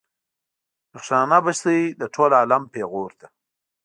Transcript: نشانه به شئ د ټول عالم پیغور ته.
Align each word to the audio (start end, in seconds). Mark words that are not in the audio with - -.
نشانه 0.93 1.37
به 1.43 1.51
شئ 1.59 1.79
د 1.99 2.01
ټول 2.13 2.31
عالم 2.39 2.63
پیغور 2.73 3.11
ته. 3.19 3.27